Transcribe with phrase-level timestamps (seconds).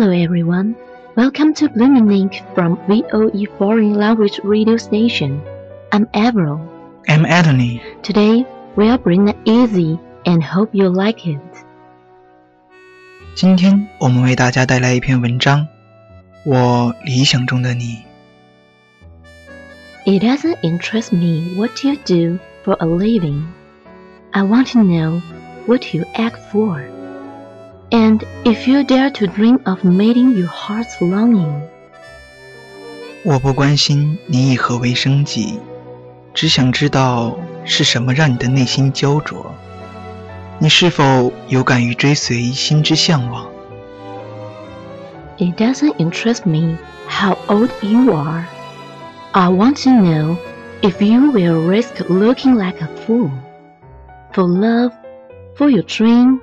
[0.00, 0.76] Hello everyone,
[1.14, 5.42] welcome to Bloom in Ink from VOE Foreign Language Radio Station.
[5.92, 6.58] I'm Avril.
[7.06, 7.82] I'm Anthony.
[8.02, 11.38] Today we'll bring it easy and hope you like it.
[13.34, 15.60] 今天我们为大家带来一篇文章，
[16.46, 18.02] 《我理想中的你》。
[20.06, 23.42] It doesn't interest me what you do for a living.
[24.30, 25.20] I want to know
[25.66, 26.99] what you act for.
[27.91, 31.61] And if you dare to dream of meeting your heart's longing.
[33.23, 35.59] 我不关心你以何为生计，
[36.33, 39.53] 只想知道是什么让你的内心焦灼。
[40.59, 43.47] 你是否有敢于追随心之向往？
[45.37, 46.77] It doesn't interest me
[47.07, 48.45] how old you are.
[49.33, 50.37] I want to know
[50.81, 53.31] if you will risk looking like a fool.
[54.31, 54.91] For love,
[55.57, 56.39] for your dream,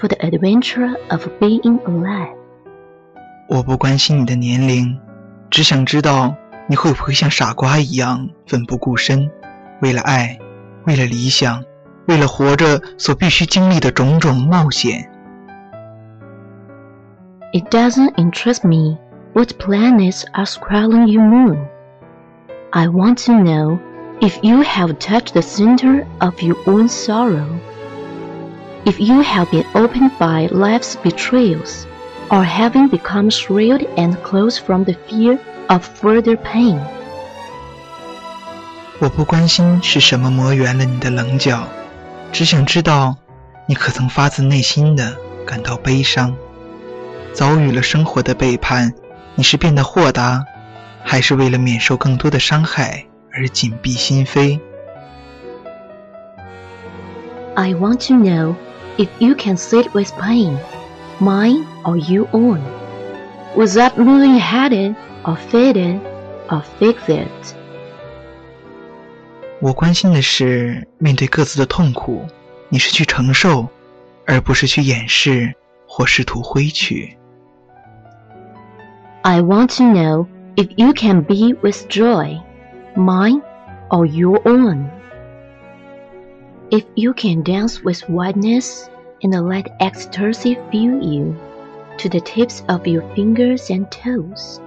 [0.00, 2.34] for the adventure of being alive.
[3.48, 4.98] 我不关心你的年龄，
[5.50, 6.34] 只想知道
[6.68, 9.30] 你会不会像傻瓜一样奋不顾身，
[9.80, 10.38] 为了爱，
[10.84, 11.62] 为了理想，
[12.06, 15.10] 为了活着所必须经历的种种冒险。
[17.52, 18.98] It doesn't interest me
[19.32, 21.58] what planets are scrolling your moon.
[22.72, 23.78] I want to know
[24.20, 27.46] if you have touched the center of your own sorrow.
[28.84, 31.86] If you have been opened by life's betrayals,
[32.28, 36.80] or having become thrilled and close from the fear of further pain.
[38.98, 41.66] 我不关心是什么磨圆了你的棱角，
[42.32, 43.16] 只想知道，
[43.66, 46.34] 你可曾发自内心的感到悲伤？
[47.32, 48.94] 遭遇了生活的背叛，
[49.34, 50.44] 你是变得豁达，
[51.04, 54.58] 还是为了免受更多的伤害而紧闭心扉？
[57.54, 58.54] I want to know
[59.00, 60.58] if you can sit with pain,
[61.20, 62.60] mine or your own,
[63.56, 64.94] without losing headed
[65.24, 66.00] or faded
[66.48, 67.54] or fixed.
[69.60, 72.26] 我关心的是，面对各自的痛苦，
[72.68, 73.68] 你是去承受，
[74.26, 75.54] 而不是去掩饰
[75.86, 77.16] 或试图挥去。
[79.22, 80.26] I want to know
[80.56, 82.38] if you can be with joy,
[82.94, 83.42] mine
[83.88, 84.84] or your own.
[86.70, 88.88] If you can dance with wildness
[89.22, 91.36] and let ecstasy fill you
[91.98, 94.60] to the tips of your fingers and toes.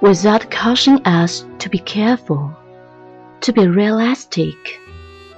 [0.00, 2.50] Without cautioning us to be careful,
[3.40, 4.54] to be realistic,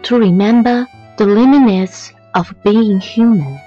[0.03, 0.87] to remember
[1.19, 3.59] the limitness of being human.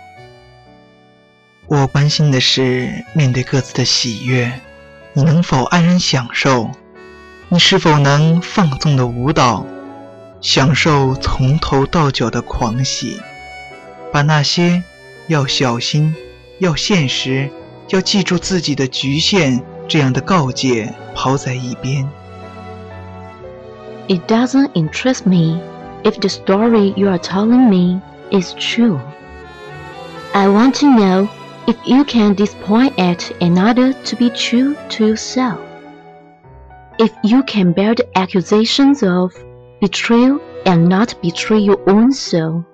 [1.68, 4.52] 我关心的是，面对各自的喜悦，
[5.14, 6.70] 你能否安然享受？
[7.48, 9.66] 你是否能放纵的舞蹈，
[10.44, 13.20] 享受从头到脚的狂喜？
[14.12, 14.84] 把那些
[15.28, 16.16] 要小心、
[16.58, 17.50] 要现实、
[17.90, 22.08] 要记住自己的局限 这样的告诫抛在一边。
[24.08, 25.62] It doesn't interest me
[26.04, 29.00] if the story you are telling me is true.
[30.34, 31.28] I want to know
[31.68, 35.60] if you can disappoint it another to be true to yourself.
[36.98, 39.32] If you can bear the accusations of
[39.85, 42.65] betrayal and not betray your own soul.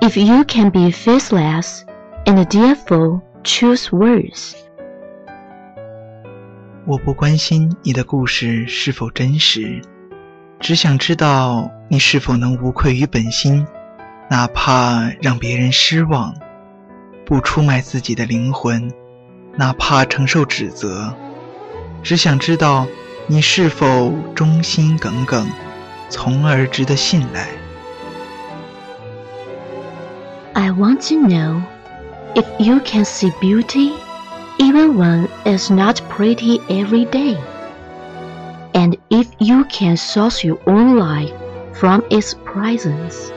[0.00, 1.84] If you can be faithless
[2.24, 4.54] and therefore choose words.
[6.86, 9.82] 我不关心你的故事是否真实，
[10.58, 13.66] 只想知道你是否能无愧于本心，
[14.30, 16.34] 哪怕让别人失望，
[17.26, 18.90] 不出卖自己的灵魂，
[19.56, 21.14] 哪怕承受指责。
[22.02, 22.86] 只想知道
[23.26, 25.46] 你是否忠心耿耿，
[26.09, 27.47] 从而值得信赖。
[30.53, 31.61] I want to know
[32.35, 33.93] if you can see beauty
[34.59, 37.37] even when it's not pretty every day.
[38.73, 41.31] And if you can source your own life
[41.73, 43.31] from its presence.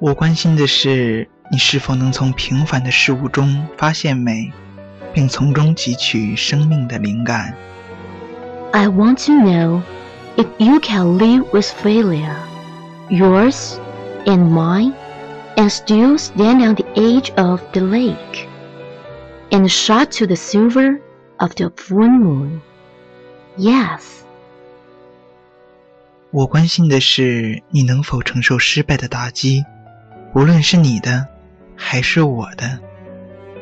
[0.00, 4.52] 我关心的是，你是否能从平凡的事物中发现美，
[5.12, 7.54] 并从中汲取生命的灵感。
[8.72, 9.82] I want to know
[10.38, 12.36] if you can live with failure,
[13.08, 13.78] yours
[14.26, 14.92] and mine,
[15.56, 18.48] and still stand on the edge of the lake
[19.52, 21.00] and shot to the silver
[21.38, 22.60] of the full moon.
[23.56, 24.02] Yes.
[26.32, 29.64] 我关心的是你能否承受失败的打击，
[30.34, 31.28] 无论是你的，
[31.76, 32.80] 还是我的。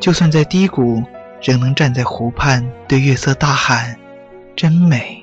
[0.01, 1.05] 就算在低谷，
[1.43, 3.99] 仍能站在湖畔对月色大喊：“
[4.57, 5.16] 真美。””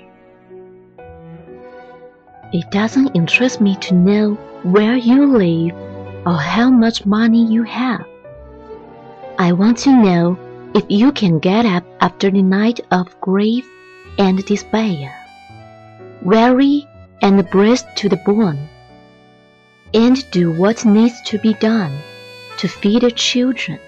[2.53, 4.33] It doesn't interest me to know
[4.63, 5.75] where you live
[6.25, 8.05] or how much money you have.
[9.37, 10.37] I want to know
[10.73, 13.65] if you can get up after the night of grief
[14.17, 15.13] and despair,
[16.23, 16.87] weary
[17.21, 18.67] and bruised to the bone,
[19.93, 21.97] and do what needs to be done
[22.57, 23.79] to feed the children.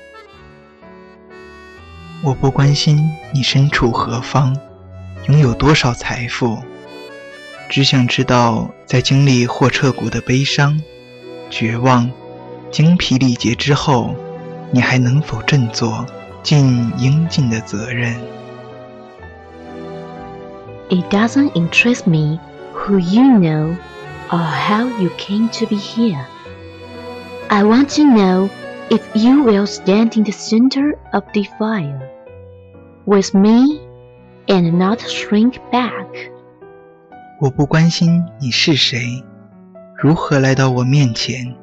[2.24, 2.98] 我不关心
[3.33, 4.56] 你身处何方，
[5.27, 6.63] 拥有多少财富，
[7.69, 10.81] 只想知道，在经历或彻骨的悲伤、
[11.50, 12.12] 绝望、
[12.69, 14.15] 精疲力竭之后，
[14.71, 16.06] 你还能否振作？
[16.44, 18.15] 尽应尽的责任。
[20.89, 22.39] It doesn't interest me
[22.74, 23.75] who you know
[24.31, 26.25] or how you came to be here.
[27.48, 28.50] I want to know
[28.89, 32.01] if you will stand in the center of the fire
[33.06, 33.80] with me
[34.48, 36.07] and not shrink back.
[37.39, 39.24] 我不关心你是谁，
[39.98, 41.56] 如何来到我面前。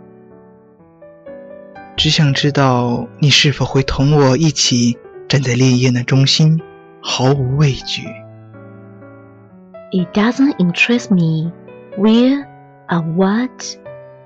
[1.97, 4.97] 只想知道你是否会同我一起
[5.29, 6.61] 站在烈焰的中心，
[7.01, 8.03] 毫无畏惧。
[9.91, 11.53] It doesn't interest me
[11.97, 12.45] where
[12.89, 13.51] or what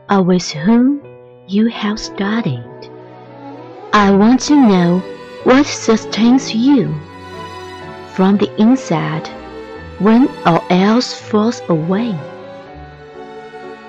[0.08, 1.00] or with whom
[1.46, 2.62] you have studied.
[3.92, 5.00] I want to know
[5.44, 6.88] what sustains you
[8.14, 9.28] from the inside
[10.00, 12.14] when all else falls away.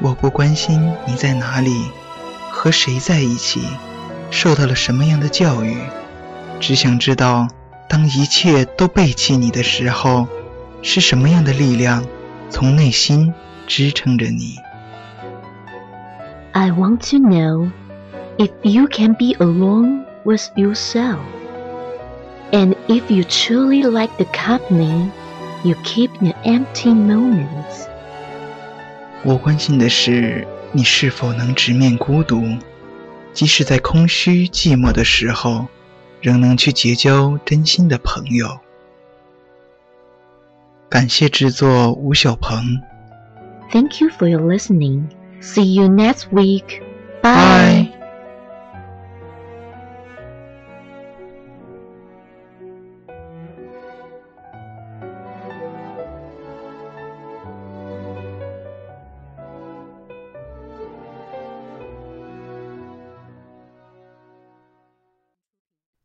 [0.02, 1.92] 我不关心你在哪里。
[2.56, 3.62] 和谁在一起，
[4.30, 5.75] 受到了什么样的教育，
[6.60, 7.48] 只想知道，
[7.90, 10.27] 当一切都背弃你的时候，
[10.84, 12.06] 是什么样的力量
[12.51, 13.34] 从内心
[13.65, 14.60] 支撑着你。
[16.51, 17.72] I want to know
[18.38, 21.18] if you can be alone with yourself,
[22.51, 25.10] and if you truly like the company
[25.65, 27.87] You keep in empty moments.
[29.25, 30.47] 我关心的是。
[30.71, 32.45] 你是否能直面孤独，
[33.33, 35.67] 即使在空虚寂寞的时候，
[36.21, 38.59] 仍能去结交真心的朋友？
[40.91, 42.83] 感谢制作吴小鹏。
[43.73, 45.05] Thank you for your listening.
[45.41, 46.83] See you next week.
[47.23, 47.98] Bye.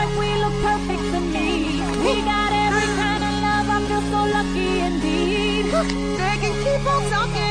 [0.00, 1.48] like we look perfect for me.
[2.04, 5.64] We got every kind of love, I feel so lucky indeed.
[6.20, 7.49] They can keep on talking.